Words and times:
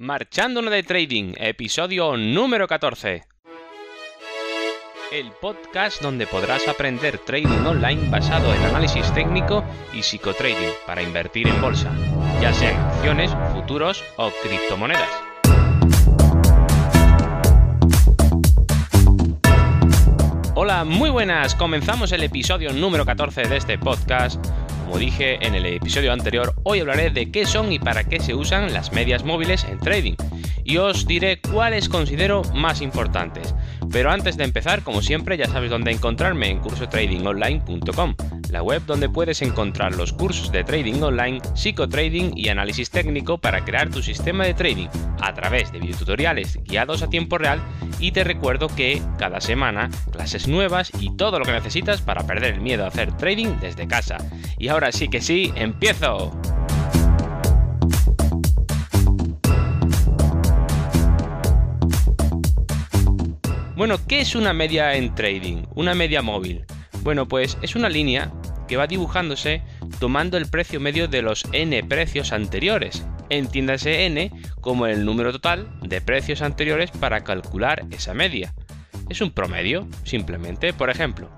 Marchándonos 0.00 0.70
de 0.70 0.84
Trading, 0.84 1.32
episodio 1.38 2.16
número 2.16 2.68
14. 2.68 3.24
El 5.10 5.32
podcast 5.40 6.00
donde 6.00 6.28
podrás 6.28 6.68
aprender 6.68 7.18
trading 7.18 7.66
online 7.66 8.08
basado 8.08 8.54
en 8.54 8.62
análisis 8.62 9.12
técnico 9.12 9.64
y 9.92 10.04
psicotrading 10.04 10.70
para 10.86 11.02
invertir 11.02 11.48
en 11.48 11.60
bolsa, 11.60 11.92
ya 12.40 12.54
sean 12.54 12.80
acciones, 12.80 13.32
futuros 13.52 14.04
o 14.16 14.30
criptomonedas. 14.40 15.10
Hola, 20.54 20.84
muy 20.84 21.10
buenas. 21.10 21.56
Comenzamos 21.56 22.12
el 22.12 22.22
episodio 22.22 22.72
número 22.72 23.04
14 23.04 23.48
de 23.48 23.56
este 23.56 23.78
podcast 23.78 24.46
como 24.88 25.00
dije 25.00 25.46
en 25.46 25.54
el 25.54 25.66
episodio 25.66 26.14
anterior, 26.14 26.54
hoy 26.62 26.80
hablaré 26.80 27.10
de 27.10 27.30
qué 27.30 27.44
son 27.44 27.70
y 27.70 27.78
para 27.78 28.04
qué 28.04 28.20
se 28.20 28.34
usan 28.34 28.72
las 28.72 28.90
medias 28.90 29.22
móviles 29.22 29.64
en 29.64 29.78
trading 29.78 30.14
y 30.64 30.78
os 30.78 31.06
diré 31.06 31.42
cuáles 31.42 31.90
considero 31.90 32.40
más 32.54 32.80
importantes. 32.80 33.54
Pero 33.92 34.10
antes 34.10 34.38
de 34.38 34.44
empezar, 34.44 34.82
como 34.82 35.02
siempre, 35.02 35.36
ya 35.36 35.46
sabes 35.46 35.68
dónde 35.68 35.90
encontrarme 35.90 36.48
en 36.48 36.60
cursotradingonline.com, 36.60 38.14
la 38.50 38.62
web 38.62 38.82
donde 38.86 39.08
puedes 39.08 39.42
encontrar 39.42 39.94
los 39.94 40.12
cursos 40.12 40.50
de 40.52 40.64
trading 40.64 41.02
online, 41.02 41.40
psicotrading 41.54 42.32
y 42.36 42.48
análisis 42.48 42.90
técnico 42.90 43.38
para 43.38 43.64
crear 43.64 43.90
tu 43.90 44.02
sistema 44.02 44.44
de 44.44 44.54
trading 44.54 44.88
a 45.20 45.34
través 45.34 45.72
de 45.72 45.80
videotutoriales 45.80 46.58
guiados 46.64 47.02
a 47.02 47.10
tiempo 47.10 47.38
real 47.38 47.60
y 47.98 48.12
te 48.12 48.24
recuerdo 48.24 48.68
que 48.68 49.02
cada 49.18 49.40
semana 49.40 49.90
clases 50.10 50.48
nuevas 50.48 50.90
y 51.00 51.16
todo 51.16 51.38
lo 51.38 51.44
que 51.44 51.52
necesitas 51.52 52.00
para 52.00 52.26
perder 52.26 52.54
el 52.54 52.60
miedo 52.60 52.84
a 52.84 52.88
hacer 52.88 53.16
trading 53.16 53.58
desde 53.60 53.86
casa. 53.86 54.18
Y 54.58 54.68
ahora 54.68 54.92
sí 54.92 55.08
que 55.08 55.20
sí, 55.20 55.52
empiezo. 55.56 56.32
Bueno, 63.76 63.96
¿qué 64.08 64.20
es 64.20 64.34
una 64.34 64.52
media 64.52 64.94
en 64.94 65.14
trading? 65.14 65.62
Una 65.76 65.94
media 65.94 66.20
móvil. 66.20 66.64
Bueno, 67.02 67.28
pues 67.28 67.56
es 67.62 67.76
una 67.76 67.88
línea 67.88 68.32
que 68.68 68.76
va 68.76 68.86
dibujándose 68.86 69.62
tomando 69.98 70.36
el 70.36 70.46
precio 70.46 70.78
medio 70.78 71.08
de 71.08 71.22
los 71.22 71.44
n 71.52 71.82
precios 71.84 72.32
anteriores. 72.32 73.04
Entiéndase 73.30 74.06
n 74.06 74.30
como 74.60 74.86
el 74.86 75.04
número 75.04 75.32
total 75.32 75.68
de 75.82 76.00
precios 76.00 76.42
anteriores 76.42 76.90
para 76.92 77.24
calcular 77.24 77.84
esa 77.90 78.14
media. 78.14 78.54
Es 79.08 79.20
un 79.20 79.32
promedio, 79.32 79.88
simplemente. 80.04 80.72
Por 80.72 80.90
ejemplo, 80.90 81.30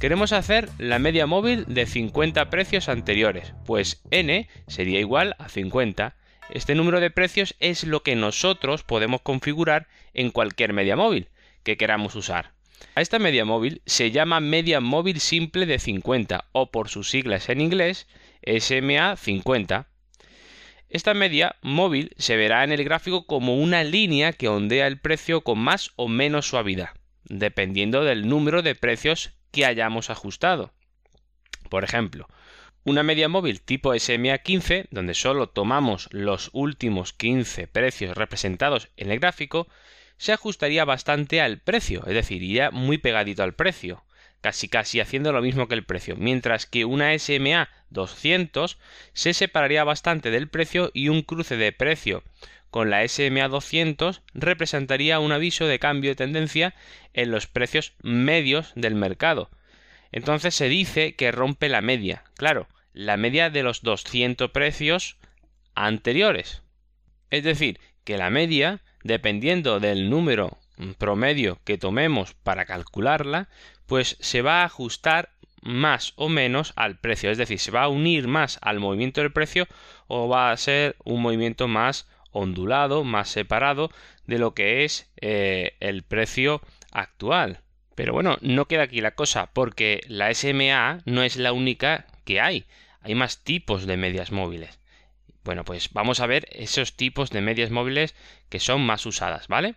queremos 0.00 0.32
hacer 0.32 0.68
la 0.78 0.98
media 0.98 1.26
móvil 1.26 1.64
de 1.68 1.86
50 1.86 2.50
precios 2.50 2.88
anteriores, 2.88 3.54
pues 3.64 4.02
n 4.10 4.48
sería 4.66 5.00
igual 5.00 5.36
a 5.38 5.48
50. 5.48 6.16
Este 6.50 6.74
número 6.74 7.00
de 7.00 7.10
precios 7.10 7.54
es 7.60 7.84
lo 7.84 8.02
que 8.02 8.14
nosotros 8.16 8.82
podemos 8.82 9.20
configurar 9.22 9.88
en 10.14 10.30
cualquier 10.30 10.72
media 10.72 10.96
móvil 10.96 11.28
que 11.62 11.76
queramos 11.76 12.14
usar. 12.14 12.55
A 12.94 13.00
esta 13.00 13.18
media 13.18 13.44
móvil 13.44 13.82
se 13.86 14.10
llama 14.10 14.40
media 14.40 14.80
móvil 14.80 15.20
simple 15.20 15.66
de 15.66 15.78
50 15.78 16.46
o 16.52 16.70
por 16.70 16.88
sus 16.88 17.10
siglas 17.10 17.48
en 17.48 17.60
inglés 17.60 18.06
SMA 18.42 19.16
50. 19.16 19.88
Esta 20.88 21.14
media 21.14 21.56
móvil 21.62 22.12
se 22.16 22.36
verá 22.36 22.64
en 22.64 22.72
el 22.72 22.84
gráfico 22.84 23.26
como 23.26 23.56
una 23.56 23.84
línea 23.84 24.32
que 24.32 24.48
ondea 24.48 24.86
el 24.86 25.00
precio 25.00 25.42
con 25.42 25.58
más 25.58 25.92
o 25.96 26.08
menos 26.08 26.48
suavidad, 26.48 26.90
dependiendo 27.24 28.04
del 28.04 28.28
número 28.28 28.62
de 28.62 28.74
precios 28.74 29.32
que 29.50 29.66
hayamos 29.66 30.10
ajustado. 30.10 30.72
Por 31.68 31.82
ejemplo, 31.82 32.28
una 32.84 33.02
media 33.02 33.28
móvil 33.28 33.60
tipo 33.60 33.98
SMA 33.98 34.38
15, 34.38 34.86
donde 34.92 35.14
solo 35.14 35.48
tomamos 35.48 36.08
los 36.12 36.50
últimos 36.52 37.12
15 37.12 37.66
precios 37.66 38.16
representados 38.16 38.90
en 38.96 39.10
el 39.10 39.18
gráfico, 39.18 39.66
se 40.18 40.32
ajustaría 40.32 40.84
bastante 40.84 41.40
al 41.40 41.58
precio, 41.58 42.04
es 42.06 42.14
decir, 42.14 42.42
iría 42.42 42.70
muy 42.70 42.98
pegadito 42.98 43.42
al 43.42 43.54
precio, 43.54 44.04
casi 44.40 44.68
casi 44.68 45.00
haciendo 45.00 45.32
lo 45.32 45.42
mismo 45.42 45.68
que 45.68 45.74
el 45.74 45.84
precio, 45.84 46.16
mientras 46.16 46.66
que 46.66 46.84
una 46.84 47.16
SMA 47.18 47.68
200 47.90 48.78
se 49.12 49.34
separaría 49.34 49.84
bastante 49.84 50.30
del 50.30 50.48
precio 50.48 50.90
y 50.94 51.08
un 51.08 51.22
cruce 51.22 51.56
de 51.56 51.72
precio 51.72 52.22
con 52.76 52.90
la 52.90 53.08
SMA 53.08 53.48
200 53.48 54.20
representaría 54.34 55.18
un 55.18 55.32
aviso 55.32 55.66
de 55.66 55.78
cambio 55.78 56.10
de 56.10 56.16
tendencia 56.16 56.74
en 57.14 57.30
los 57.30 57.46
precios 57.46 57.94
medios 58.02 58.72
del 58.74 58.94
mercado. 58.94 59.50
Entonces 60.12 60.54
se 60.54 60.68
dice 60.68 61.14
que 61.14 61.32
rompe 61.32 61.70
la 61.70 61.80
media, 61.80 62.24
claro, 62.36 62.68
la 62.92 63.16
media 63.16 63.48
de 63.48 63.62
los 63.62 63.80
200 63.80 64.50
precios 64.50 65.16
anteriores. 65.74 66.62
Es 67.30 67.44
decir, 67.44 67.80
que 68.04 68.18
la 68.18 68.28
media 68.28 68.82
dependiendo 69.06 69.80
del 69.80 70.10
número 70.10 70.58
promedio 70.98 71.58
que 71.64 71.78
tomemos 71.78 72.34
para 72.34 72.66
calcularla, 72.66 73.48
pues 73.86 74.16
se 74.20 74.42
va 74.42 74.60
a 74.60 74.64
ajustar 74.66 75.30
más 75.62 76.12
o 76.16 76.28
menos 76.28 76.72
al 76.76 76.98
precio, 76.98 77.30
es 77.30 77.38
decir, 77.38 77.58
se 77.58 77.70
va 77.70 77.84
a 77.84 77.88
unir 77.88 78.28
más 78.28 78.58
al 78.62 78.78
movimiento 78.78 79.20
del 79.20 79.32
precio 79.32 79.66
o 80.06 80.28
va 80.28 80.50
a 80.50 80.56
ser 80.56 80.96
un 81.04 81.22
movimiento 81.22 81.66
más 81.66 82.08
ondulado, 82.30 83.02
más 83.02 83.28
separado 83.28 83.90
de 84.26 84.38
lo 84.38 84.54
que 84.54 84.84
es 84.84 85.10
eh, 85.20 85.76
el 85.80 86.02
precio 86.02 86.60
actual. 86.92 87.60
Pero 87.94 88.12
bueno, 88.12 88.36
no 88.42 88.66
queda 88.66 88.82
aquí 88.82 89.00
la 89.00 89.14
cosa, 89.14 89.50
porque 89.52 90.02
la 90.06 90.32
SMA 90.34 91.00
no 91.06 91.22
es 91.22 91.36
la 91.36 91.52
única 91.52 92.06
que 92.24 92.40
hay. 92.40 92.66
Hay 93.00 93.14
más 93.14 93.42
tipos 93.42 93.86
de 93.86 93.96
medias 93.96 94.32
móviles. 94.32 94.78
Bueno, 95.46 95.64
pues 95.64 95.90
vamos 95.92 96.18
a 96.18 96.26
ver 96.26 96.48
esos 96.50 96.94
tipos 96.96 97.30
de 97.30 97.40
medias 97.40 97.70
móviles 97.70 98.16
que 98.48 98.58
son 98.58 98.84
más 98.84 99.06
usadas, 99.06 99.46
¿vale? 99.46 99.76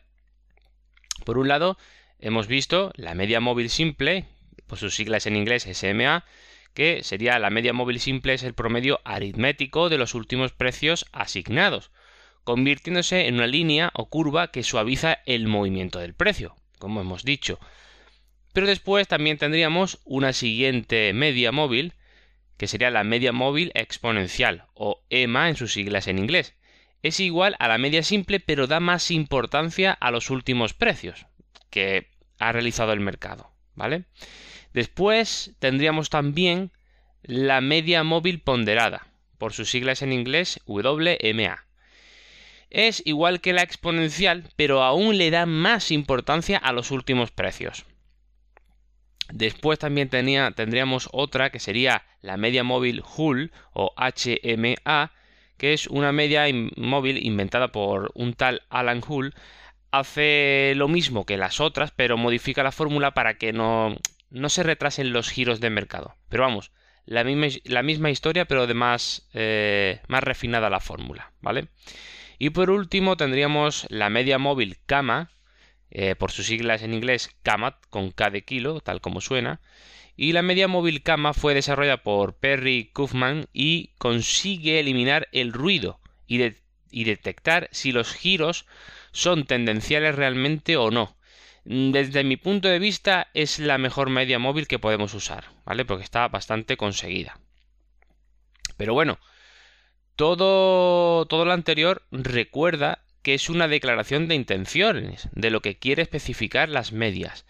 Por 1.26 1.38
un 1.38 1.48
lado, 1.48 1.78
hemos 2.18 2.48
visto 2.48 2.92
la 2.96 3.14
media 3.14 3.40
móvil 3.40 3.70
simple, 3.70 4.26
por 4.66 4.80
sus 4.80 4.96
siglas 4.96 5.28
en 5.28 5.36
inglés 5.36 5.68
SMA, 5.72 6.26
que 6.74 7.04
sería 7.04 7.38
la 7.38 7.52
media 7.52 7.72
móvil 7.72 8.00
simple 8.00 8.34
es 8.34 8.42
el 8.42 8.56
promedio 8.56 9.00
aritmético 9.06 9.90
de 9.90 10.00
los 10.00 10.16
últimos 10.16 10.54
precios 10.54 11.06
asignados, 11.12 11.92
convirtiéndose 12.44 13.28
en 13.28 13.36
una 13.36 13.46
línea 13.46 13.92
o 13.94 14.10
curva 14.10 14.50
que 14.50 14.64
suaviza 14.64 15.20
el 15.28 15.48
movimiento 15.48 16.00
del 16.00 16.16
precio, 16.16 16.56
como 16.80 17.00
hemos 17.00 17.24
dicho. 17.24 17.60
Pero 18.54 18.66
después 18.66 19.08
también 19.08 19.38
tendríamos 19.38 20.00
una 20.04 20.34
siguiente 20.34 21.14
media 21.14 21.52
móvil 21.52 21.94
que 22.60 22.68
sería 22.68 22.92
la 22.92 23.06
media 23.06 23.32
móvil 23.32 23.72
exponencial, 23.74 24.66
o 24.74 25.02
EMA 25.10 25.48
en 25.48 25.56
sus 25.56 25.72
siglas 25.72 26.08
en 26.08 26.20
inglés. 26.20 26.56
Es 27.02 27.22
igual 27.22 27.56
a 27.58 27.70
la 27.70 27.78
media 27.78 28.04
simple, 28.04 28.42
pero 28.42 28.68
da 28.68 28.82
más 28.82 29.12
importancia 29.12 29.94
a 29.94 30.12
los 30.12 30.30
últimos 30.30 30.74
precios 30.74 31.26
que 31.70 32.10
ha 32.38 32.52
realizado 32.52 32.92
el 32.92 33.00
mercado, 33.00 33.50
¿vale? 33.76 34.04
Después 34.74 35.56
tendríamos 35.60 36.10
también 36.10 36.72
la 37.24 37.62
media 37.62 38.04
móvil 38.04 38.42
ponderada, 38.42 39.08
por 39.38 39.54
sus 39.54 39.72
siglas 39.72 40.02
en 40.02 40.12
inglés 40.12 40.60
WMA. 40.66 41.66
Es 42.70 43.02
igual 43.06 43.40
que 43.40 43.54
la 43.54 43.64
exponencial, 43.64 44.50
pero 44.58 44.84
aún 44.84 45.18
le 45.18 45.32
da 45.32 45.46
más 45.46 45.92
importancia 45.92 46.58
a 46.58 46.74
los 46.74 46.92
últimos 46.92 47.32
precios. 47.32 47.86
Después 49.32 49.80
también 49.80 50.10
tendríamos 50.10 51.10
otra 51.12 51.52
que 51.52 51.60
sería 51.60 52.04
la 52.22 52.38
media 52.38 52.64
móvil 52.64 53.04
Hull 53.16 53.52
o 53.74 53.94
HMA, 53.96 55.12
que 55.58 55.74
es 55.74 55.88
una 55.88 56.12
media 56.12 56.46
móvil 56.78 57.24
inventada 57.24 57.72
por 57.72 58.12
un 58.16 58.34
tal 58.34 58.64
Alan 58.70 59.02
Hull. 59.08 59.34
Hace 59.92 60.74
lo 60.76 60.88
mismo 60.88 61.26
que 61.26 61.38
las 61.38 61.60
otras, 61.60 61.92
pero 61.92 62.18
modifica 62.18 62.64
la 62.64 62.72
fórmula 62.72 63.12
para 63.14 63.38
que 63.38 63.54
no, 63.54 63.96
no 64.30 64.50
se 64.50 64.64
retrasen 64.64 65.14
los 65.14 65.30
giros 65.30 65.60
de 65.60 65.70
mercado. 65.70 66.16
Pero 66.30 66.44
vamos, 66.44 66.72
la 67.06 67.24
misma, 67.24 67.48
la 67.66 67.84
misma 67.84 68.10
historia, 68.10 68.46
pero 68.46 68.68
de 68.68 68.74
más, 68.74 69.28
eh, 69.34 70.02
más 70.08 70.24
refinada 70.24 70.70
la 70.70 70.80
fórmula, 70.80 71.32
¿vale? 71.42 71.68
Y 72.38 72.52
por 72.52 72.70
último 72.70 73.18
tendríamos 73.18 73.86
la 73.90 74.10
media 74.10 74.38
móvil 74.38 74.78
Kama, 74.86 75.32
eh, 75.92 76.16
por 76.16 76.32
sus 76.32 76.48
siglas 76.48 76.82
en 76.84 76.94
inglés 76.94 77.36
CAMAT, 77.44 77.76
con 77.90 78.12
K 78.12 78.30
de 78.30 78.44
kilo, 78.44 78.82
tal 78.82 79.02
como 79.02 79.22
suena, 79.22 79.60
y 80.16 80.34
la 80.34 80.42
media 80.42 80.68
móvil 80.68 81.02
Kama 81.02 81.34
fue 81.34 81.54
desarrollada 81.54 82.04
por 82.04 82.36
Perry 82.36 82.92
Kaufman 82.94 83.48
y 83.54 83.92
consigue 83.98 84.80
eliminar 84.80 85.30
el 85.32 85.54
ruido 85.54 86.02
y, 86.28 86.44
y 86.92 87.04
detectar 87.06 87.70
si 87.72 87.94
los 87.94 88.14
giros 88.14 88.66
son 89.14 89.46
tendenciales 89.46 90.16
realmente 90.16 90.76
o 90.76 90.92
no. 90.92 91.16
Desde 91.64 92.26
mi 92.26 92.36
punto 92.36 92.68
de 92.68 92.80
vista 92.80 93.30
es 93.34 93.60
la 93.60 93.78
mejor 93.78 94.10
media 94.10 94.40
móvil 94.40 94.68
que 94.68 94.78
podemos 94.78 95.14
usar, 95.14 95.46
¿vale? 95.64 95.86
Porque 95.86 96.04
está 96.04 96.28
bastante 96.28 96.76
conseguida. 96.76 97.40
Pero 98.76 98.94
bueno, 98.94 99.20
todo, 100.18 101.26
todo 101.28 101.46
lo 101.46 101.54
anterior 101.54 102.04
recuerda 102.12 103.04
que 103.30 103.36
es 103.36 103.48
una 103.48 103.68
declaración 103.68 104.28
de 104.28 104.34
intenciones, 104.34 105.30
de 105.34 105.52
lo 105.52 105.62
que 105.62 105.78
quiere 105.78 106.02
especificar 106.02 106.68
las 106.68 106.94
medias. 106.94 107.46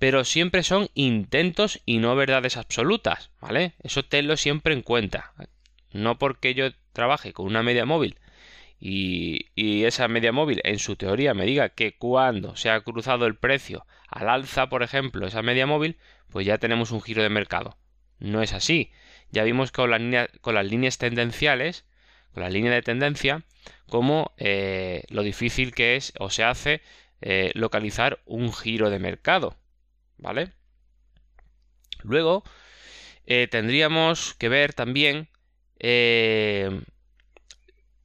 Pero 0.00 0.24
siempre 0.24 0.64
son 0.64 0.88
intentos 0.94 1.80
y 1.86 1.98
no 1.98 2.16
verdades 2.16 2.56
absolutas, 2.56 3.30
¿vale? 3.40 3.74
Eso 3.80 4.04
tenlo 4.04 4.36
siempre 4.36 4.74
en 4.74 4.82
cuenta. 4.82 5.32
No 5.92 6.18
porque 6.18 6.54
yo 6.54 6.70
trabaje 6.92 7.32
con 7.32 7.46
una 7.46 7.62
media 7.62 7.86
móvil 7.86 8.18
y, 8.80 9.46
esa 9.84 10.08
media 10.08 10.32
móvil 10.32 10.60
en 10.64 10.80
su 10.80 10.96
teoría 10.96 11.32
me 11.32 11.46
diga 11.46 11.68
que 11.68 11.96
cuando 11.96 12.56
se 12.56 12.70
ha 12.70 12.80
cruzado 12.80 13.26
el 13.26 13.36
precio 13.36 13.86
al 14.08 14.28
alza, 14.28 14.68
por 14.68 14.82
ejemplo, 14.82 15.28
esa 15.28 15.42
media 15.42 15.64
móvil, 15.64 15.96
pues 16.28 16.44
ya 16.44 16.58
tenemos 16.58 16.90
un 16.90 17.02
giro 17.02 17.22
de 17.22 17.28
mercado. 17.28 17.78
No 18.18 18.42
es 18.42 18.52
así. 18.52 18.90
Ya 19.30 19.44
vimos 19.44 19.70
con, 19.70 19.92
con 20.40 20.56
las 20.56 20.66
líneas 20.66 20.98
tendenciales, 20.98 21.84
con 22.32 22.42
la 22.42 22.50
línea 22.50 22.72
de 22.72 22.82
tendencia, 22.82 23.44
como 23.88 24.32
eh, 24.36 25.04
lo 25.08 25.22
difícil 25.22 25.74
que 25.74 25.96
es 25.96 26.12
o 26.18 26.30
se 26.30 26.44
hace 26.44 26.82
eh, 27.20 27.50
localizar 27.54 28.20
un 28.24 28.52
giro 28.52 28.90
de 28.90 28.98
mercado. 28.98 29.56
¿Vale? 30.18 30.52
Luego 32.02 32.44
eh, 33.26 33.48
tendríamos 33.50 34.34
que 34.34 34.48
ver 34.48 34.74
también 34.74 35.28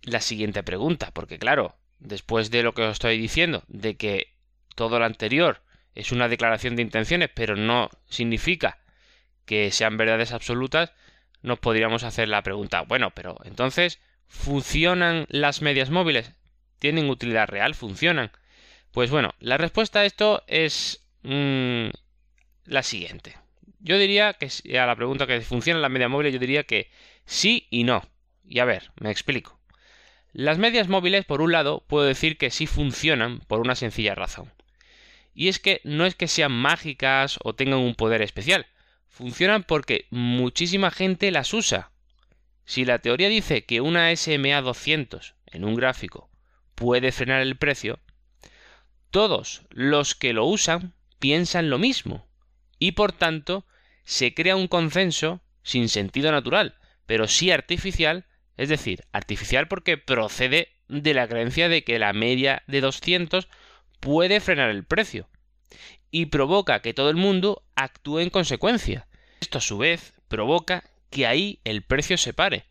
la 0.04 0.22
siguiente 0.22 0.64
pregunta, 0.64 1.12
porque 1.12 1.38
claro, 1.38 1.76
después 2.00 2.50
de 2.52 2.64
lo 2.64 2.74
que 2.74 2.84
os 2.84 2.94
estoy 2.94 3.18
diciendo, 3.18 3.64
de 3.68 3.98
que 3.98 4.34
todo 4.76 4.98
lo 4.98 5.06
anterior 5.06 5.62
es 5.94 6.12
una 6.12 6.30
declaración 6.30 6.76
de 6.76 6.84
intenciones, 6.84 7.30
pero 7.34 7.56
no 7.56 7.90
significa 8.06 8.80
que 9.46 9.72
sean 9.72 9.98
verdades 9.98 10.32
absolutas, 10.32 10.94
nos 11.42 11.60
podríamos 11.60 12.04
hacer 12.04 12.28
la 12.28 12.42
pregunta, 12.42 12.82
bueno, 12.82 13.12
pero 13.12 13.38
entonces, 13.46 14.00
¿funcionan 14.28 15.26
las 15.30 15.62
medias 15.62 15.90
móviles? 15.90 16.32
¿Tienen 16.80 17.10
utilidad 17.10 17.48
real? 17.48 17.76
¿Funcionan? 17.76 18.32
Pues 18.92 19.10
bueno, 19.10 19.34
la 19.40 19.58
respuesta 19.58 20.00
a 20.00 20.06
esto 20.06 20.44
es 20.48 21.06
mm, 21.24 21.88
la 22.66 22.84
siguiente. 22.84 23.38
Yo 23.80 23.98
diría 24.00 24.34
que 24.34 24.50
a 24.80 24.86
la 24.86 24.96
pregunta 24.96 25.28
que 25.28 25.42
funcionan 25.42 25.82
las 25.82 25.92
medias 25.92 26.10
móviles, 26.10 26.34
yo 26.34 26.40
diría 26.40 26.64
que 26.64 26.90
sí 27.26 27.68
y 27.70 27.84
no. 27.84 28.04
Y 28.48 28.60
a 28.60 28.66
ver, 28.66 28.92
me 29.00 29.12
explico. 29.12 29.60
Las 30.34 30.58
medias 30.58 30.88
móviles, 30.88 31.24
por 31.26 31.42
un 31.42 31.52
lado, 31.52 31.86
puedo 31.88 32.06
decir 32.06 32.38
que 32.38 32.52
sí 32.52 32.68
funcionan 32.68 33.40
por 33.42 33.60
una 33.62 33.76
sencilla 33.76 34.16
razón. 34.16 34.52
Y 35.34 35.50
es 35.50 35.60
que 35.60 35.82
no 35.84 36.06
es 36.06 36.16
que 36.16 36.28
sean 36.28 36.52
mágicas 36.52 37.40
o 37.44 37.56
tengan 37.56 37.80
un 37.80 37.96
poder 37.96 38.22
especial, 38.22 38.66
funcionan 39.08 39.64
porque 39.64 40.08
muchísima 40.10 40.92
gente 40.92 41.32
las 41.32 41.54
usa. 41.54 41.92
Si 42.66 42.84
la 42.84 43.00
teoría 43.00 43.30
dice 43.30 43.66
que 43.66 43.82
una 43.82 44.16
SMA 44.16 44.60
200 44.62 45.36
en 45.46 45.66
un 45.66 45.76
gráfico 45.76 46.30
puede 46.74 47.12
frenar 47.12 47.42
el 47.42 47.58
precio, 47.58 48.00
todos 49.12 49.64
los 49.70 50.16
que 50.16 50.34
lo 50.34 50.46
usan 50.46 50.94
piensan 51.20 51.70
lo 51.70 51.78
mismo 51.78 52.28
y 52.80 52.94
por 52.94 53.12
tanto 53.12 53.66
se 54.04 54.34
crea 54.34 54.56
un 54.56 54.68
consenso 54.68 55.42
sin 55.64 55.90
sentido 55.90 56.32
natural, 56.32 56.76
pero 57.06 57.28
sí 57.28 57.52
artificial, 57.52 58.26
es 58.58 58.70
decir, 58.70 59.06
artificial 59.12 59.68
porque 59.68 59.98
procede 59.98 60.70
de 60.88 61.14
la 61.14 61.28
creencia 61.28 61.70
de 61.70 61.84
que 61.84 62.00
la 62.00 62.14
media 62.14 62.64
de 62.68 62.82
200 62.82 63.48
puede 64.00 64.40
frenar 64.40 64.70
el 64.70 64.84
precio 64.84 65.30
y 66.12 66.28
provoca 66.28 66.82
que 66.82 66.94
todo 66.94 67.10
el 67.10 67.16
mundo 67.16 67.64
actúe 67.76 68.20
en 68.20 68.30
consecuencia. 68.30 69.08
Esto 69.42 69.58
a 69.60 69.62
su 69.62 69.78
vez 69.78 70.14
provoca 70.28 70.84
que 71.10 71.28
ahí 71.28 71.60
el 71.64 71.82
precio 71.84 72.18
se 72.18 72.34
pare. 72.34 72.66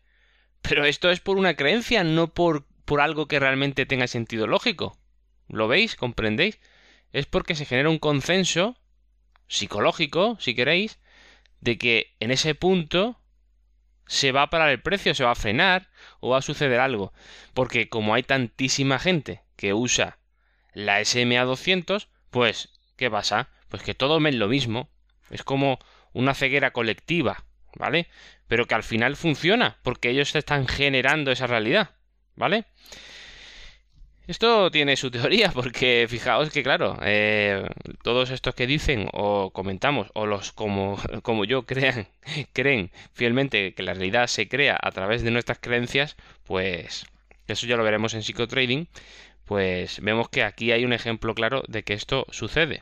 Pero 0.61 0.85
esto 0.85 1.11
es 1.11 1.19
por 1.19 1.37
una 1.37 1.55
creencia, 1.55 2.03
no 2.03 2.33
por, 2.33 2.65
por 2.85 3.01
algo 3.01 3.27
que 3.27 3.39
realmente 3.39 3.85
tenga 3.85 4.07
sentido 4.07 4.47
lógico. 4.47 4.97
¿Lo 5.47 5.67
veis? 5.67 5.95
¿Comprendéis? 5.95 6.59
Es 7.13 7.25
porque 7.25 7.55
se 7.55 7.65
genera 7.65 7.89
un 7.89 7.99
consenso 7.99 8.77
psicológico, 9.47 10.37
si 10.39 10.55
queréis, 10.55 10.99
de 11.61 11.77
que 11.77 12.15
en 12.19 12.31
ese 12.31 12.55
punto 12.55 13.19
se 14.07 14.31
va 14.31 14.43
a 14.43 14.49
parar 14.49 14.69
el 14.69 14.81
precio, 14.81 15.15
se 15.15 15.23
va 15.23 15.31
a 15.31 15.35
frenar 15.35 15.89
o 16.19 16.29
va 16.29 16.39
a 16.39 16.43
suceder 16.43 16.79
algo. 16.79 17.13
Porque 17.53 17.89
como 17.89 18.13
hay 18.13 18.23
tantísima 18.23 18.99
gente 18.99 19.41
que 19.55 19.73
usa 19.73 20.17
la 20.73 21.03
SMA 21.03 21.43
200, 21.43 22.09
pues, 22.29 22.69
¿qué 22.97 23.09
pasa? 23.09 23.49
Pues 23.69 23.83
que 23.83 23.95
todos 23.95 24.21
ven 24.21 24.39
lo 24.39 24.47
mismo. 24.47 24.89
Es 25.29 25.43
como 25.43 25.79
una 26.13 26.33
ceguera 26.33 26.71
colectiva, 26.71 27.45
¿vale? 27.75 28.07
Pero 28.47 28.65
que 28.65 28.75
al 28.75 28.83
final 28.83 29.15
funciona, 29.15 29.77
porque 29.83 30.09
ellos 30.09 30.35
están 30.35 30.67
generando 30.67 31.31
esa 31.31 31.47
realidad, 31.47 31.91
¿vale? 32.35 32.65
Esto 34.27 34.71
tiene 34.71 34.95
su 34.95 35.11
teoría, 35.11 35.51
porque 35.51 36.07
fijaos 36.09 36.49
que, 36.49 36.63
claro, 36.63 36.97
eh, 37.03 37.63
todos 38.01 38.31
estos 38.31 38.55
que 38.55 38.65
dicen 38.65 39.07
o 39.13 39.51
comentamos, 39.51 40.07
o 40.15 40.25
los 40.25 40.51
como, 40.51 40.97
como 41.21 41.45
yo 41.45 41.65
crean, 41.67 42.07
creen 42.53 42.91
fielmente 43.13 43.73
que 43.75 43.83
la 43.83 43.93
realidad 43.93 44.27
se 44.27 44.47
crea 44.47 44.77
a 44.81 44.91
través 44.91 45.21
de 45.21 45.29
nuestras 45.29 45.59
creencias, 45.59 46.15
pues 46.43 47.05
eso 47.47 47.67
ya 47.67 47.77
lo 47.77 47.83
veremos 47.83 48.15
en 48.15 48.23
psicotrading, 48.23 48.87
pues 49.45 49.99
vemos 50.01 50.29
que 50.29 50.43
aquí 50.43 50.71
hay 50.71 50.85
un 50.85 50.93
ejemplo 50.93 51.35
claro 51.35 51.63
de 51.67 51.83
que 51.83 51.93
esto 51.93 52.25
sucede. 52.31 52.81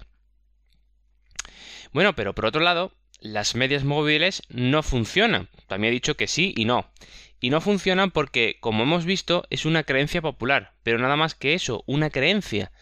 Bueno, 1.92 2.16
pero 2.16 2.34
por 2.34 2.46
otro 2.46 2.62
lado, 2.62 2.94
las 3.24 3.56
medias 3.56 3.86
móviles 3.86 4.44
no 4.50 4.84
funcionan. 4.84 5.48
También 5.68 5.92
he 5.92 5.96
dicho 5.96 6.18
que 6.18 6.28
sí 6.28 6.54
y 6.58 6.66
no. 6.66 6.92
Y 7.40 7.52
no 7.52 7.62
funcionan 7.62 8.12
porque, 8.12 8.58
como 8.60 8.84
hemos 8.84 9.06
visto, 9.06 9.46
es 9.50 9.66
una 9.66 9.84
creencia 9.84 10.22
popular, 10.22 10.74
pero 10.84 11.00
nada 11.00 11.16
más 11.16 11.34
que 11.34 11.54
eso, 11.54 11.84
una 11.88 12.10
creencia. 12.10 12.74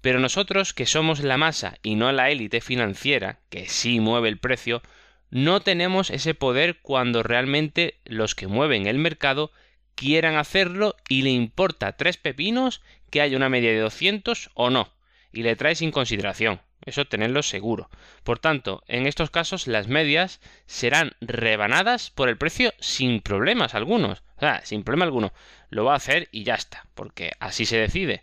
Pero 0.00 0.20
nosotros, 0.20 0.72
que 0.72 0.86
somos 0.86 1.18
la 1.20 1.36
masa 1.36 1.78
y 1.82 1.96
no 1.96 2.12
la 2.12 2.30
élite 2.30 2.60
financiera, 2.60 3.40
que 3.50 3.68
sí 3.68 3.98
mueve 3.98 4.28
el 4.28 4.38
precio, 4.38 4.82
no 5.30 5.60
tenemos 5.60 6.10
ese 6.10 6.32
poder 6.32 6.78
cuando 6.80 7.24
realmente 7.24 7.98
los 8.04 8.36
que 8.36 8.46
mueven 8.46 8.86
el 8.86 8.98
mercado 8.98 9.50
quieran 9.96 10.36
hacerlo 10.36 10.94
y 11.08 11.22
le 11.22 11.30
importa 11.30 11.96
tres 11.96 12.18
pepinos 12.18 12.82
que 13.10 13.20
haya 13.20 13.36
una 13.36 13.48
media 13.48 13.72
de 13.72 13.80
200 13.80 14.50
o 14.54 14.70
no, 14.70 14.92
y 15.32 15.42
le 15.42 15.56
trae 15.56 15.74
sin 15.74 15.90
consideración. 15.90 16.60
Eso 16.84 17.06
tenerlo 17.06 17.42
seguro. 17.42 17.90
Por 18.22 18.38
tanto, 18.38 18.82
en 18.86 19.06
estos 19.06 19.30
casos 19.30 19.66
las 19.66 19.88
medias 19.88 20.40
serán 20.66 21.12
rebanadas 21.20 22.10
por 22.10 22.28
el 22.28 22.38
precio 22.38 22.72
sin 22.78 23.20
problemas 23.20 23.74
algunos. 23.74 24.22
O 24.36 24.40
sea, 24.40 24.64
sin 24.64 24.84
problema 24.84 25.04
alguno. 25.04 25.32
Lo 25.70 25.84
va 25.84 25.94
a 25.94 25.96
hacer 25.96 26.28
y 26.30 26.44
ya 26.44 26.54
está. 26.54 26.86
Porque 26.94 27.32
así 27.40 27.66
se 27.66 27.78
decide. 27.78 28.22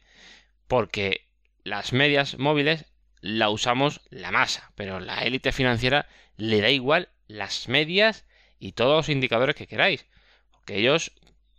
Porque 0.68 1.28
las 1.64 1.94
medias 1.94 2.38
móviles 2.40 2.86
la 3.22 3.50
usamos 3.50 4.02
la 4.10 4.32
masa. 4.32 4.72
Pero 4.76 5.00
la 5.00 5.24
élite 5.24 5.52
financiera 5.52 6.08
le 6.38 6.62
da 6.62 6.70
igual 6.70 7.10
las 7.28 7.68
medias 7.68 8.26
y 8.60 8.72
todos 8.72 8.96
los 8.96 9.10
indicadores 9.10 9.56
que 9.56 9.68
queráis. 9.68 10.06
Porque 10.52 10.78
ellos 10.78 11.12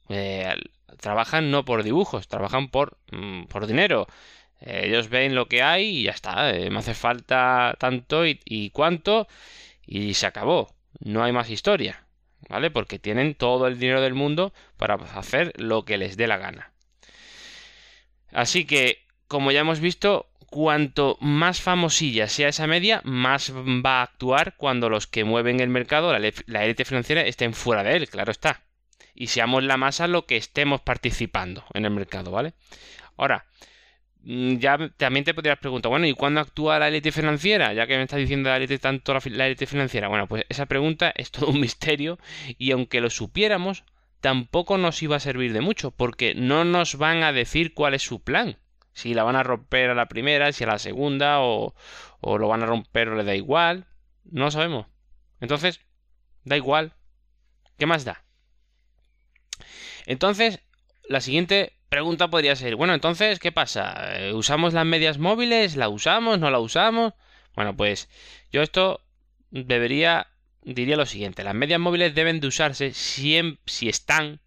eh, 0.08 0.54
trabajan 1.00 1.50
no 1.50 1.64
por 1.64 1.82
dibujos, 1.82 2.28
trabajan 2.28 2.69
por, 2.69 2.98
mm, 3.12 3.44
por 3.44 3.66
dinero. 3.66 4.06
Eh, 4.61 4.82
ellos 4.87 5.08
ven 5.08 5.35
lo 5.35 5.48
que 5.48 5.63
hay 5.63 5.98
y 5.98 6.03
ya 6.05 6.13
está. 6.13 6.55
Eh, 6.55 6.70
me 6.70 6.79
hace 6.79 6.94
falta 6.94 7.77
tanto 7.79 8.25
y, 8.27 8.70
cuánto 8.72 9.29
y 9.86 10.15
se 10.15 10.27
acabó. 10.27 10.75
No 11.01 11.22
hay 11.22 11.32
más 11.32 11.51
historia. 11.51 12.06
¿Vale? 12.48 12.70
Porque 12.70 12.98
tienen 12.98 13.34
todo 13.34 13.67
el 13.67 13.79
dinero 13.79 14.01
del 14.01 14.15
mundo 14.15 14.53
para 14.77 14.94
hacer 14.94 15.53
lo 15.56 15.84
que 15.84 15.98
les 15.98 16.17
dé 16.17 16.29
la 16.29 16.36
gana. 16.36 16.72
Así 18.31 18.67
que, 18.67 19.05
como 19.27 19.51
ya 19.51 19.60
hemos 19.60 19.81
visto, 19.81 20.29
cuanto 20.46 21.17
más 21.20 21.60
famosilla 21.60 22.29
sea 22.29 22.48
esa 22.48 22.69
media, 22.69 23.01
más 23.05 23.53
va 23.53 24.01
a 24.01 24.03
actuar 24.03 24.55
cuando 24.56 24.89
los 24.89 25.08
que 25.08 25.25
mueven 25.25 25.58
el 25.58 25.70
mercado, 25.70 26.17
la 26.17 26.65
élite 26.65 26.84
financiera, 26.84 27.22
estén 27.22 27.53
fuera 27.53 27.82
de 27.82 27.96
él, 27.96 28.08
claro 28.08 28.31
está 28.31 28.67
y 29.17 29.29
seamos 29.29 29.65
la 29.65 29.77
masa 29.79 30.06
lo 30.06 30.27
que 30.27 30.36
estemos 30.36 30.82
participando 30.82 31.65
en 31.72 31.86
el 31.86 31.91
mercado, 31.91 32.31
¿vale? 32.31 32.53
Ahora, 33.17 33.46
ya 34.26 34.90
también 34.96 35.24
te 35.24 35.34
podrías 35.34 35.58
preguntar, 35.58 35.90
bueno, 35.90 36.06
¿y 36.06 36.12
cuándo 36.12 36.40
actúa 36.40 36.80
la 36.80 36.88
élite 36.88 37.12
financiera? 37.12 37.72
Ya 37.74 37.86
que 37.86 37.96
me 37.96 38.02
estás 38.02 38.18
diciendo 38.18 38.48
la 38.48 38.56
élite 38.56 38.78
tanto 38.78 39.14
la 39.14 39.46
élite 39.46 39.66
financiera. 39.66 40.08
Bueno, 40.08 40.26
pues 40.26 40.44
esa 40.48 40.66
pregunta 40.66 41.12
es 41.14 41.30
todo 41.30 41.50
un 41.50 41.60
misterio 41.60 42.18
y 42.58 42.72
aunque 42.72 43.00
lo 43.00 43.08
supiéramos, 43.08 43.84
tampoco 44.20 44.78
nos 44.78 45.00
iba 45.00 45.14
a 45.14 45.20
servir 45.20 45.52
de 45.52 45.60
mucho, 45.60 45.92
porque 45.92 46.34
no 46.34 46.64
nos 46.64 46.96
van 46.96 47.22
a 47.22 47.32
decir 47.32 47.72
cuál 47.72 47.94
es 47.94 48.02
su 48.02 48.20
plan. 48.20 48.58
Si 48.92 49.14
la 49.14 49.22
van 49.22 49.36
a 49.36 49.44
romper 49.44 49.90
a 49.90 49.94
la 49.94 50.08
primera, 50.08 50.50
si 50.52 50.64
a 50.64 50.68
la 50.68 50.78
segunda, 50.78 51.40
o, 51.40 51.74
o 52.20 52.38
lo 52.38 52.48
van 52.48 52.64
a 52.64 52.66
romper 52.66 53.08
o 53.08 53.14
le 53.14 53.22
da 53.22 53.36
igual. 53.36 53.86
No 54.24 54.46
lo 54.46 54.50
sabemos. 54.50 54.86
Entonces, 55.40 55.80
da 56.42 56.56
igual. 56.56 56.94
¿Qué 57.78 57.86
más 57.86 58.04
da? 58.04 58.24
Entonces, 60.06 60.60
la 61.08 61.20
siguiente 61.20 61.74
pregunta 61.96 62.29
podría 62.29 62.55
ser, 62.56 62.76
bueno, 62.76 62.93
entonces, 62.93 63.38
¿qué 63.38 63.53
pasa? 63.53 64.19
Eh, 64.19 64.34
¿Usamos 64.34 64.74
las 64.74 64.84
medias 64.84 65.17
móviles? 65.17 65.76
¿La 65.76 65.88
usamos? 65.88 66.38
¿No 66.38 66.50
la 66.50 66.58
usamos? 66.58 67.15
Bueno, 67.55 67.74
pues 67.74 68.10
yo 68.53 68.60
esto 68.60 69.00
debería, 69.50 70.26
diría 70.60 70.98
lo 70.98 71.06
siguiente, 71.06 71.43
las 71.43 71.55
medias 71.55 71.81
móviles 71.81 72.15
deben 72.15 72.38
de 72.38 72.48
usarse 72.48 72.93
si, 72.93 73.58
si 73.65 73.88
están 73.88 74.41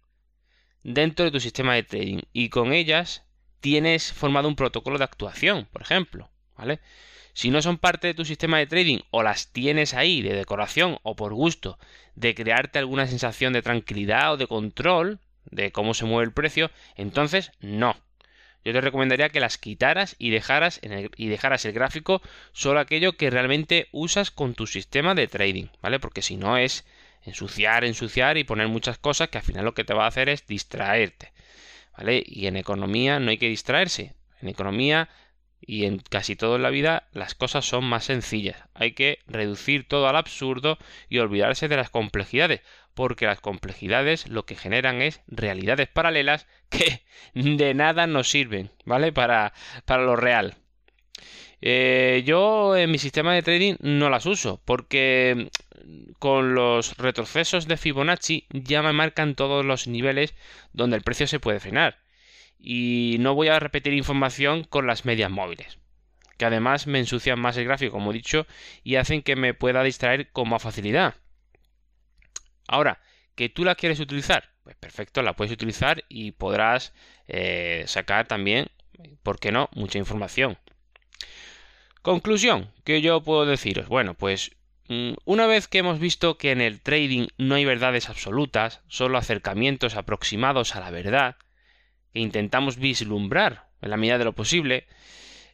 dentro 0.84 1.24
de 1.24 1.32
tu 1.32 1.40
sistema 1.40 1.74
de 1.74 1.82
trading 1.82 2.20
y 2.32 2.50
con 2.50 2.72
ellas 2.72 3.24
tienes 3.58 4.12
formado 4.12 4.46
un 4.46 4.54
protocolo 4.54 4.96
de 4.96 5.02
actuación, 5.02 5.66
por 5.72 5.82
ejemplo, 5.82 6.30
¿vale? 6.56 6.78
Si 7.32 7.50
no 7.50 7.62
son 7.62 7.78
parte 7.78 8.06
de 8.06 8.14
tu 8.14 8.24
sistema 8.24 8.58
de 8.58 8.68
trading 8.68 9.00
o 9.10 9.24
las 9.24 9.50
tienes 9.50 9.94
ahí 9.94 10.22
de 10.22 10.34
decoración 10.34 10.98
o 11.02 11.16
por 11.16 11.34
gusto 11.34 11.80
de 12.14 12.32
crearte 12.32 12.78
alguna 12.78 13.08
sensación 13.08 13.52
de 13.52 13.62
tranquilidad 13.62 14.34
o 14.34 14.36
de 14.36 14.46
control, 14.46 15.18
de 15.50 15.72
cómo 15.72 15.94
se 15.94 16.04
mueve 16.04 16.26
el 16.26 16.32
precio, 16.32 16.70
entonces 16.96 17.52
no. 17.60 17.96
Yo 18.64 18.72
te 18.72 18.80
recomendaría 18.80 19.30
que 19.30 19.40
las 19.40 19.56
quitaras 19.56 20.16
y 20.18 20.30
dejaras, 20.30 20.80
el, 20.82 21.10
y 21.16 21.28
dejaras 21.28 21.64
el 21.64 21.72
gráfico 21.72 22.20
solo 22.52 22.80
aquello 22.80 23.16
que 23.16 23.30
realmente 23.30 23.88
usas 23.90 24.30
con 24.30 24.54
tu 24.54 24.66
sistema 24.66 25.14
de 25.14 25.28
trading, 25.28 25.68
¿vale? 25.80 25.98
Porque 25.98 26.20
si 26.20 26.36
no 26.36 26.58
es 26.58 26.84
ensuciar, 27.22 27.84
ensuciar 27.84 28.36
y 28.36 28.44
poner 28.44 28.68
muchas 28.68 28.98
cosas 28.98 29.28
que 29.28 29.38
al 29.38 29.44
final 29.44 29.64
lo 29.64 29.74
que 29.74 29.84
te 29.84 29.94
va 29.94 30.04
a 30.04 30.08
hacer 30.08 30.28
es 30.28 30.46
distraerte, 30.46 31.32
¿vale? 31.96 32.22
Y 32.26 32.46
en 32.46 32.56
economía 32.56 33.18
no 33.18 33.30
hay 33.30 33.38
que 33.38 33.48
distraerse. 33.48 34.14
En 34.42 34.48
economía 34.48 35.08
y 35.60 35.84
en 35.84 35.98
casi 35.98 36.36
todo 36.36 36.56
en 36.56 36.62
la 36.62 36.70
vida 36.70 37.08
las 37.12 37.34
cosas 37.34 37.64
son 37.66 37.84
más 37.84 38.04
sencillas. 38.04 38.56
Hay 38.74 38.92
que 38.92 39.18
reducir 39.26 39.86
todo 39.86 40.08
al 40.08 40.16
absurdo 40.16 40.78
y 41.08 41.18
olvidarse 41.18 41.68
de 41.68 41.76
las 41.76 41.90
complejidades, 41.90 42.60
porque 42.94 43.26
las 43.26 43.40
complejidades 43.40 44.28
lo 44.28 44.44
que 44.44 44.56
generan 44.56 45.02
es 45.02 45.20
realidades 45.26 45.88
paralelas 45.88 46.46
que 46.68 47.02
de 47.34 47.74
nada 47.74 48.06
nos 48.06 48.30
sirven, 48.30 48.70
¿vale? 48.84 49.12
Para, 49.12 49.52
para 49.84 50.02
lo 50.02 50.16
real. 50.16 50.56
Eh, 51.62 52.22
yo 52.24 52.76
en 52.76 52.90
mi 52.90 52.98
sistema 52.98 53.34
de 53.34 53.42
trading 53.42 53.74
no 53.80 54.08
las 54.08 54.24
uso 54.24 54.62
porque 54.64 55.50
con 56.18 56.54
los 56.54 56.96
retrocesos 56.96 57.66
de 57.66 57.76
Fibonacci 57.76 58.46
ya 58.50 58.82
me 58.82 58.92
marcan 58.92 59.34
todos 59.34 59.64
los 59.64 59.86
niveles 59.86 60.34
donde 60.72 60.96
el 60.96 61.02
precio 61.02 61.26
se 61.26 61.40
puede 61.40 61.60
frenar 61.60 61.98
y 62.58 63.16
no 63.20 63.34
voy 63.34 63.48
a 63.48 63.58
repetir 63.58 63.92
información 63.94 64.64
con 64.64 64.86
las 64.86 65.04
medias 65.04 65.30
móviles, 65.30 65.78
que 66.36 66.44
además 66.44 66.86
me 66.86 66.98
ensucian 66.98 67.40
más 67.40 67.56
el 67.56 67.64
gráfico, 67.64 67.92
como 67.92 68.10
he 68.10 68.14
dicho, 68.14 68.46
y 68.84 68.96
hacen 68.96 69.22
que 69.22 69.36
me 69.36 69.54
pueda 69.54 69.82
distraer 69.82 70.30
con 70.30 70.48
más 70.48 70.62
facilidad. 70.62 71.14
Ahora, 72.70 73.00
que 73.34 73.48
tú 73.48 73.64
la 73.64 73.74
quieres 73.74 73.98
utilizar, 73.98 74.48
pues 74.62 74.76
perfecto, 74.76 75.22
la 75.22 75.34
puedes 75.34 75.52
utilizar 75.52 76.04
y 76.08 76.30
podrás 76.30 76.94
eh, 77.26 77.82
sacar 77.88 78.28
también, 78.28 78.68
¿por 79.24 79.40
qué 79.40 79.50
no?, 79.50 79.68
mucha 79.72 79.98
información. 79.98 80.56
Conclusión, 82.02 82.72
que 82.84 83.02
yo 83.02 83.22
puedo 83.22 83.44
deciros, 83.44 83.88
bueno, 83.88 84.14
pues 84.14 84.52
mm, 84.86 85.14
una 85.24 85.48
vez 85.48 85.66
que 85.66 85.78
hemos 85.78 85.98
visto 85.98 86.38
que 86.38 86.52
en 86.52 86.60
el 86.60 86.80
trading 86.80 87.26
no 87.38 87.56
hay 87.56 87.64
verdades 87.64 88.08
absolutas, 88.08 88.82
solo 88.86 89.18
acercamientos 89.18 89.96
aproximados 89.96 90.76
a 90.76 90.80
la 90.80 90.92
verdad, 90.92 91.38
que 92.12 92.20
intentamos 92.20 92.76
vislumbrar 92.76 93.66
en 93.82 93.90
la 93.90 93.96
medida 93.96 94.18
de 94.18 94.24
lo 94.26 94.32
posible, 94.32 94.86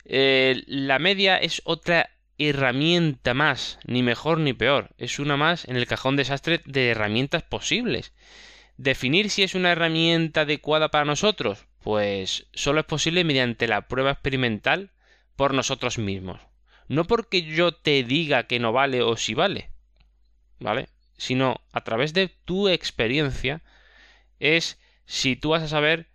eh, 0.05 0.63
la 0.67 0.99
media 0.99 1.39
es 1.39 1.63
otra 1.65 2.11
herramienta 2.38 3.35
más, 3.35 3.78
ni 3.85 4.02
mejor 4.02 4.38
ni 4.38 4.52
peor, 4.52 4.90
es 4.99 5.19
una 5.19 5.37
más 5.37 5.66
en 5.66 5.76
el 5.76 5.87
cajón 5.87 6.16
desastre 6.16 6.61
de 6.64 6.90
herramientas 6.90 7.43
posibles. 7.43 8.12
Definir 8.76 9.31
si 9.31 9.43
es 9.43 9.55
una 9.55 9.73
herramienta 9.73 10.43
adecuada 10.43 10.90
para 10.90 11.05
nosotros, 11.05 11.66
pues 11.83 12.47
solo 12.52 12.81
es 12.81 12.87
posible 12.87 13.25
mediante 13.25 13.69
la 13.69 13.88
prueba 13.88 14.11
experimental 14.11 14.90
por 15.37 15.55
nosotros 15.55 15.99
mismos. 15.99 16.40
No 16.88 17.05
porque 17.05 17.43
yo 17.43 17.73
te 17.73 18.02
diga 18.05 18.47
que 18.47 18.59
no 18.59 18.73
vale 18.73 19.02
o 19.02 19.16
si 19.16 19.35
vale, 19.35 19.71
¿vale? 20.61 20.88
Sino 21.16 21.61
a 21.73 21.83
través 21.83 22.12
de 22.12 22.28
tu 22.45 22.69
experiencia 22.69 23.62
es 24.40 24.78
si 25.07 25.37
tú 25.37 25.50
vas 25.50 25.62
a 25.62 25.69
saber 25.69 26.09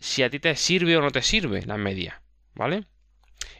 si 0.00 0.22
a 0.22 0.30
ti 0.30 0.40
te 0.40 0.56
sirve 0.56 0.96
o 0.96 1.02
no 1.02 1.10
te 1.10 1.22
sirve 1.22 1.64
la 1.64 1.76
media, 1.76 2.22
¿vale? 2.54 2.84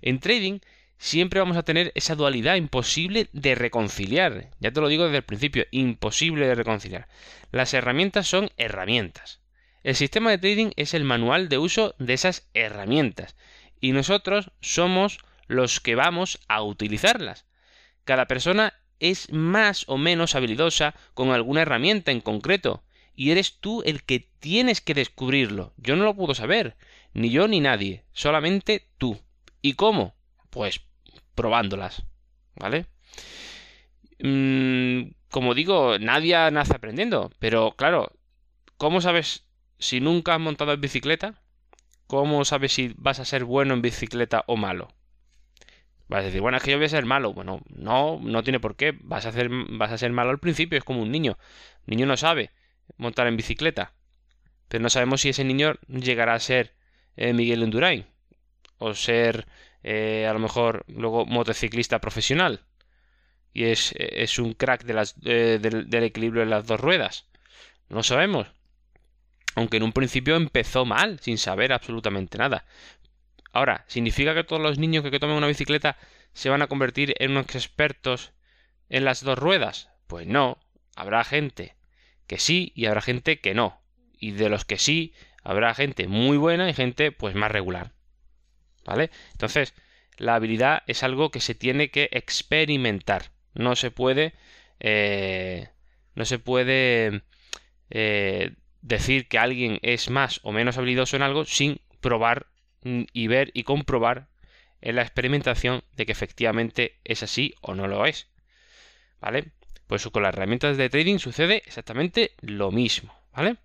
En 0.03 0.19
trading 0.19 0.61
siempre 1.01 1.41
vamos 1.41 1.57
a 1.57 1.63
tener 1.63 1.93
esa 1.95 2.15
dualidad 2.15 2.57
imposible 2.57 3.29
de 3.33 3.55
reconciliar. 3.55 4.51
Ya 4.61 4.71
te 4.71 4.83
lo 4.83 4.89
digo 4.89 5.05
desde 5.05 5.17
el 5.17 5.25
principio, 5.25 5.65
imposible 5.71 6.47
de 6.47 6.55
reconciliar. 6.55 7.09
Las 7.51 7.73
herramientas 7.73 8.29
son 8.29 8.51
herramientas. 8.59 9.41
El 9.83 9.97
sistema 9.97 10.31
de 10.31 10.37
trading 10.37 10.73
es 10.77 10.93
el 10.93 11.05
manual 11.05 11.49
de 11.49 11.57
uso 11.57 11.95
de 11.99 12.13
esas 12.13 12.49
herramientas 12.53 13.35
y 13.81 13.93
nosotros 13.93 14.53
somos 14.61 15.19
los 15.49 15.81
que 15.81 15.95
vamos 15.95 16.39
a 16.49 16.63
utilizarlas. 16.63 17.47
Cada 18.05 18.27
persona 18.27 18.75
es 18.99 19.33
más 19.33 19.85
o 19.89 19.97
menos 19.97 20.35
habilidosa 20.35 20.95
con 21.15 21.31
alguna 21.31 21.63
herramienta 21.63 22.13
en 22.13 22.21
concreto 22.21 22.85
y 23.17 23.31
eres 23.31 23.59
tú 23.59 23.83
el 23.87 24.03
que 24.03 24.29
tienes 24.39 24.83
que 24.83 24.93
descubrirlo. 24.93 25.73
Yo 25.79 25.97
no 25.97 26.05
lo 26.05 26.15
puedo 26.15 26.35
saber, 26.35 26.77
ni 27.15 27.31
yo 27.31 27.49
ni 27.49 27.61
nadie, 27.61 28.05
solamente 28.13 28.87
tú. 28.99 29.19
¿Y 29.63 29.75
cómo? 29.75 30.15
Pues 30.51 30.83
probándolas, 31.35 32.05
¿vale? 32.57 32.87
Mm, 34.19 35.13
como 35.31 35.55
digo, 35.55 35.99
nadie 35.99 36.51
nace 36.51 36.75
aprendiendo, 36.75 37.31
pero 37.39 37.73
claro, 37.77 38.13
¿cómo 38.77 39.01
sabes 39.01 39.47
si 39.79 40.01
nunca 40.01 40.35
has 40.35 40.41
montado 40.41 40.73
en 40.73 40.81
bicicleta? 40.81 41.43
¿Cómo 42.07 42.45
sabes 42.45 42.73
si 42.73 42.95
vas 42.97 43.21
a 43.21 43.25
ser 43.25 43.45
bueno 43.45 43.75
en 43.75 43.83
bicicleta 43.83 44.45
o 44.47 44.57
malo? 44.57 44.89
Vas 46.11 46.23
a 46.23 46.25
decir, 46.25 46.41
bueno, 46.41 46.57
es 46.57 46.65
que 46.65 46.73
yo 46.73 46.77
voy 46.77 46.87
a 46.87 46.89
ser 46.89 47.07
malo. 47.07 47.33
Bueno, 47.33 47.61
no, 47.69 48.19
no 48.21 48.43
tiene 48.43 48.59
por 48.59 48.75
qué. 48.75 48.99
Vas 49.01 49.27
a, 49.27 49.29
hacer, 49.29 49.49
vas 49.49 49.93
a 49.93 49.99
ser 49.99 50.11
malo 50.11 50.31
al 50.31 50.41
principio, 50.41 50.77
es 50.77 50.83
como 50.83 51.03
un 51.03 51.13
niño. 51.13 51.39
El 51.87 51.93
niño 51.93 52.07
no 52.07 52.17
sabe 52.17 52.51
montar 52.97 53.29
en 53.29 53.37
bicicleta. 53.37 53.93
Pero 54.67 54.83
no 54.83 54.91
sabemos 54.91 55.21
si 55.21 55.29
ese 55.29 55.45
niño 55.45 55.75
llegará 55.87 56.35
a 56.35 56.41
ser 56.41 56.75
eh, 57.17 57.33
Miguel 57.33 57.63
Endurain. 57.63 58.07
O 58.79 58.93
ser, 58.95 59.47
eh, 59.83 60.27
a 60.29 60.33
lo 60.33 60.39
mejor, 60.39 60.85
luego 60.89 61.27
motociclista 61.27 62.01
profesional. 62.01 62.61
Y 63.53 63.65
es, 63.65 63.93
es 63.97 64.39
un 64.39 64.55
crack 64.55 64.85
eh, 65.25 65.59
del, 65.61 66.05
equilibrio 66.05 66.45
de 66.45 66.51
las 66.51 66.67
dos 66.67 66.81
ruedas. 66.81 67.27
No 67.89 68.03
sabemos. 68.03 68.47
Aunque 69.57 69.79
en 69.79 69.83
un 69.83 69.93
principio 69.93 70.37
empezó 70.37 70.85
mal, 70.85 71.19
sin 71.21 71.39
saber 71.39 71.73
absolutamente 71.73 72.39
nada. 72.39 72.65
Ahora, 73.53 73.85
¿significa 73.89 74.35
que 74.35 74.45
todos 74.45 74.63
los 74.63 74.79
niños 74.79 75.03
que 75.03 75.19
tomen 75.19 75.37
una 75.37 75.49
bicicleta 75.49 75.97
se 76.33 76.51
van 76.51 76.63
a 76.63 76.69
convertir 76.69 77.15
en 77.19 77.33
unos 77.33 77.55
expertos 77.55 78.33
en 78.89 79.05
las 79.05 79.25
dos 79.25 79.39
ruedas? 79.39 79.91
Pues 80.07 80.27
no. 80.27 80.59
Habrá 80.95 81.25
gente 81.25 81.75
que 82.29 82.39
sí 82.39 82.73
y 82.77 82.87
habrá 82.87 83.01
gente 83.01 83.41
que 83.41 83.55
no. 83.55 83.81
Y 84.13 84.33
de 84.33 84.49
los 84.49 84.65
que 84.65 84.79
sí, 84.79 85.15
habrá 85.43 85.75
gente 85.75 86.07
muy 86.07 86.37
buena 86.37 86.71
y 86.71 86.75
gente 86.75 87.11
pues 87.11 87.35
más 87.35 87.51
regular. 87.51 87.93
¿Vale? 88.85 89.11
Entonces, 89.33 89.75
la 90.17 90.35
habilidad 90.35 90.83
es 90.87 91.03
algo 91.03 91.31
que 91.31 91.41
se 91.41 91.55
tiene 91.55 91.91
que 91.91 92.09
experimentar. 92.13 93.33
No 93.55 93.77
se 93.77 93.91
puede. 93.91 94.35
Eh, 94.81 95.69
no 96.15 96.25
se 96.25 96.39
puede 96.39 97.23
eh, 97.91 98.53
decir 98.83 99.29
que 99.29 99.39
alguien 99.39 99.79
es 99.83 100.11
más 100.11 100.41
o 100.43 100.53
menos 100.53 100.79
habilidoso 100.79 101.17
en 101.17 101.23
algo 101.23 101.45
sin 101.45 101.81
probar 102.01 102.47
y 102.83 103.27
ver 103.27 103.51
y 103.55 103.65
comprobar 103.65 104.29
en 104.81 104.97
la 104.97 105.03
experimentación 105.03 105.83
de 105.97 106.07
que 106.07 106.13
efectivamente 106.13 106.99
es 107.05 107.23
así 107.23 107.55
o 107.61 107.75
no 107.75 107.89
lo 107.89 108.07
es. 108.07 108.29
¿Vale? 109.21 109.53
Pues 109.87 110.07
con 110.07 110.23
las 110.23 110.35
herramientas 110.35 110.77
de 110.77 110.89
trading 110.89 111.19
sucede 111.19 111.63
exactamente 111.67 112.33
lo 112.41 112.71
mismo, 112.71 113.15
¿vale? 113.33 113.57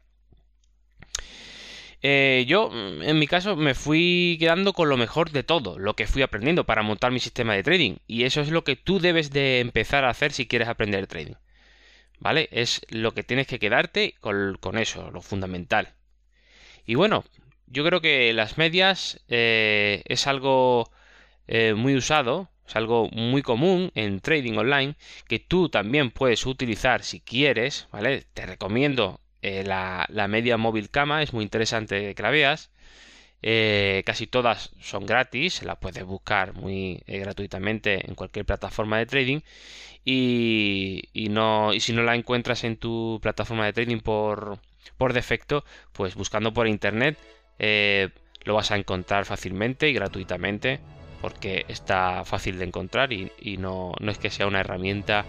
Eh, 2.08 2.46
yo, 2.48 2.70
mm, 2.70 3.02
en 3.02 3.18
mi 3.18 3.26
caso, 3.26 3.56
me 3.56 3.74
fui 3.74 4.38
quedando 4.40 4.74
con 4.74 4.90
lo 4.90 4.96
mejor 4.96 5.32
de 5.32 5.42
todo, 5.42 5.80
lo 5.80 5.96
que 5.96 6.06
fui 6.06 6.22
aprendiendo 6.22 6.64
para 6.64 6.84
montar 6.84 7.12
mi 7.12 7.20
sistema 7.20 7.56
de 7.56 7.64
trading. 7.64 7.96
Y 8.06 8.26
eso 8.26 8.42
es 8.42 8.52
lo 8.52 8.64
que 8.64 8.76
tú 8.76 9.00
debes 9.00 9.32
de 9.32 9.60
empezar 9.60 10.06
a 10.06 10.12
hacer 10.12 10.32
si 10.32 10.46
quieres 10.48 10.68
aprender 10.68 11.08
trading. 11.08 11.34
¿Vale? 12.20 12.48
Es 12.52 12.82
lo 12.90 13.14
que 13.16 13.24
tienes 13.24 13.48
que 13.48 13.58
quedarte 13.58 14.14
con, 14.22 14.78
eso, 14.78 15.10
lo 15.12 15.22
fundamental. 15.22 15.96
Y 16.86 16.94
bueno, 16.94 17.26
yo 17.66 17.84
creo 17.84 18.02
que 18.02 18.34
las 18.34 18.60
medias 18.60 19.22
eh, 19.28 20.04
es 20.06 20.28
algo 20.28 20.92
eh, 21.48 21.74
muy 21.76 21.96
usado 21.96 22.52
es 22.68 22.76
algo 22.76 23.10
muy 23.12 23.42
común 23.44 23.92
en 23.96 24.20
trading 24.22 24.58
online 24.58 24.96
que 25.28 25.40
tú 25.40 25.70
también 25.70 26.12
puedes 26.12 26.46
utilizar 26.46 27.04
si 27.04 27.20
quieres, 27.20 27.88
¿vale? 27.92 28.26
Te 28.34 28.46
recomiendo 28.46 29.22
eh, 29.48 29.64
la, 29.64 30.28
media 30.28 30.58
móvil 30.58 30.90
cama, 30.90 31.22
es 31.22 31.32
muy 31.32 31.44
interesante 31.44 32.16
que 32.16 32.24
la 32.24 32.32
veas. 32.32 32.72
Eh, 33.44 34.02
casi 34.04 34.26
todas 34.26 34.72
son 34.82 35.06
gratis, 35.06 35.62
la 35.62 35.80
puedes 35.80 36.04
buscar 36.04 36.54
muy 36.56 37.04
eh, 37.06 37.20
gratuitamente 37.20 38.10
en 38.10 38.16
cualquier 38.16 38.46
plataforma 38.46 38.98
de 38.98 39.06
trading. 39.06 39.42
Y, 40.04 41.28
no, 41.30 41.74
y 41.74 41.80
si 41.80 41.94
no 41.94 42.02
la 42.02 42.16
encuentras 42.16 42.64
en 42.64 42.78
tu 42.78 43.20
plataforma 43.22 43.66
de 43.66 43.74
trading 43.74 44.00
por, 44.00 44.58
por 44.98 45.14
defecto, 45.14 45.64
pues 45.94 46.16
buscando 46.16 46.52
por 46.52 46.68
internet 46.68 47.18
lo 48.46 48.54
vas 48.56 48.72
a 48.72 48.78
encontrar 48.78 49.26
fácilmente 49.26 49.90
y 49.90 49.94
gratuitamente 49.94 50.80
porque 51.22 51.66
está 51.68 52.26
fácil 52.26 52.58
de 52.60 52.66
encontrar 52.66 53.14
y, 53.14 53.58
no, 53.58 53.94
es 54.08 54.18
que 54.18 54.30
sea 54.32 54.48
una 54.48 54.62
herramienta 54.62 55.26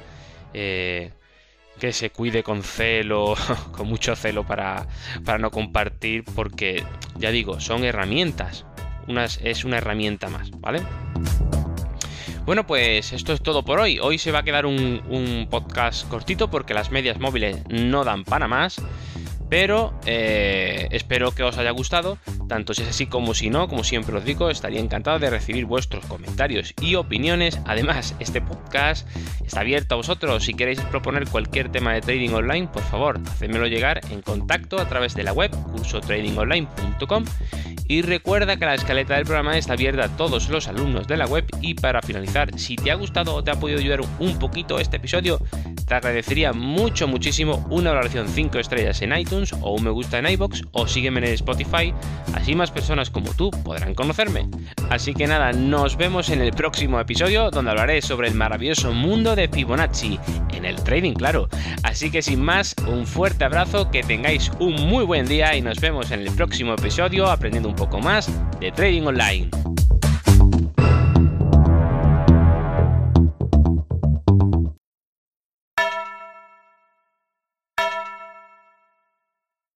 que 1.79 1.93
se 1.93 2.11
cuide 2.11 2.43
con 2.43 2.63
celo, 2.63 3.35
con 3.73 3.89
mucho 3.89 4.17
celo 4.17 4.45
para, 4.47 4.87
no 5.39 5.51
compartir, 5.51 6.25
porque 6.35 6.85
ya 7.17 7.31
digo, 7.31 7.61
son 7.61 7.85
herramientas. 7.85 8.65
es 9.43 9.65
una 9.65 9.79
herramienta 9.79 10.29
más, 10.29 10.51
¿vale? 10.61 10.83
Bueno, 12.45 12.67
pues 12.67 13.13
esto 13.13 13.33
es 13.33 13.43
todo 13.43 13.65
por 13.65 13.81
hoy. 13.81 13.99
Hoy 14.01 14.19
se 14.19 14.31
va 14.31 14.41
a 14.41 14.43
quedar 14.45 14.67
un, 14.67 15.03
un 15.09 15.49
podcast 15.51 16.09
cortito 16.09 16.49
porque 16.49 16.75
las 16.75 16.93
medias 16.93 17.19
móviles 17.19 17.59
no 17.69 18.05
dan 18.05 18.25
para 18.25 18.47
más. 18.47 18.81
Pero 19.49 19.99
eh, 20.07 20.89
espero 20.91 21.33
que 21.33 21.45
os 21.45 21.57
haya 21.57 21.71
gustado, 21.71 22.19
tanto 22.49 22.75
si 22.75 22.83
es 22.83 22.89
así 22.89 23.07
como 23.07 23.35
si 23.35 23.51
no, 23.51 23.69
como 23.69 23.85
siempre 23.85 24.17
os 24.17 24.25
digo, 24.25 24.51
estaría 24.51 24.81
encantado 24.81 25.19
de 25.19 25.31
recibir 25.31 25.67
vuestros 25.67 26.05
comentarios 26.07 26.75
y 26.81 26.95
opiniones. 26.95 27.61
Además, 27.65 28.15
este 28.19 28.41
podcast 28.41 29.07
está 29.45 29.61
abierto 29.61 29.95
a 29.95 29.99
vosotros. 29.99 30.45
Si 30.45 30.55
queréis 30.55 30.81
proponer 30.83 31.29
cualquier 31.29 31.71
tema 31.71 31.93
de 31.93 32.01
trading 32.01 32.31
online, 32.31 32.69
por 32.69 32.83
favor, 32.83 33.21
hacedmelo 33.27 33.67
llegar 33.67 34.01
en 34.11 34.23
contacto 34.23 34.81
a 34.81 34.89
través 34.89 35.15
de 35.15 35.25
la 35.25 35.33
web 35.33 35.51
cursotradingonline.com 35.73 37.25
y 37.89 38.03
recuerda 38.03 38.57
que 38.57 38.65
la 38.65 38.75
escaleta 38.75 39.15
del 39.15 39.25
programa 39.25 39.57
está 39.57 39.75
abierta 39.75 40.05
a 40.05 40.17
todos 40.17 40.49
los 40.49 40.67
alumnos 40.69 41.07
de 41.07 41.17
la 41.17 41.27
web 41.27 41.47
y 41.61 41.75
para 41.75 42.03
finalizar, 42.03 42.59
si 42.59 42.77
te 42.77 42.91
ha 42.91 42.95
gustado 42.95 43.35
o 43.35 43.45
te 43.45 43.51
ha 43.51 43.61
podido 43.61 43.79
ayudar 43.79 44.01
un 44.19 44.39
poquito 44.39 44.81
este 44.81 44.97
episodio, 44.97 45.41
te 45.87 45.95
agradecería 45.95 46.53
mucho, 46.53 47.07
muchísimo 47.07 47.65
una 47.71 47.91
valoración 47.91 48.29
5 48.29 48.59
estrellas 48.59 49.03
en 49.03 49.17
iTunes 49.17 49.53
o 49.61 49.73
un 49.73 49.85
me 49.85 49.91
gusta 49.91 50.19
en 50.19 50.27
iBox 50.27 50.65
o 50.73 50.89
sígueme 50.89 51.21
en 51.21 51.35
Spotify, 51.35 51.95
así 52.37 52.55
más 52.55 52.71
personas 52.71 53.11
como 53.11 53.33
tú 53.35 53.51
podrán 53.51 53.95
conocerme. 53.95 54.49
Así 54.91 55.15
que 55.15 55.27
nada, 55.27 55.53
nos 55.53 55.97
vemos 55.97 56.29
en 56.29 56.41
el 56.41 56.53
próximo 56.53 57.01
episodio 57.01 57.51
donde 57.51 57.73
hablaré 57.73 58.03
sobre 58.03 58.29
el 58.29 58.35
maravilloso 58.35 58.93
mundo 58.93 59.35
de 59.35 59.49
Fibonacci, 59.49 60.21
en 60.53 60.65
el 60.65 60.77
trading 60.77 61.15
claro. 61.15 61.49
Así 61.83 62.11
que 62.11 62.23
sin 62.23 62.43
más, 62.43 62.77
un 62.87 63.07
fuerte 63.07 63.45
abrazo, 63.45 63.91
que 63.91 64.03
tengáis 64.03 64.51
un 64.61 64.75
muy 64.75 65.05
buen 65.05 65.27
día 65.27 65.57
y 65.57 65.63
nos 65.63 65.81
vemos 65.81 66.11
en 66.13 66.21
el 66.21 66.31
próximo 66.33 66.75
episodio 66.75 67.27
aprendiendo 67.27 67.69
un 67.69 67.77
poco 67.77 67.99
más 68.01 68.31
de 68.61 68.71
trading 68.71 69.03
online. 69.03 69.51